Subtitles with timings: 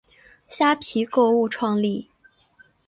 [0.49, 2.09] 虾皮购物创立。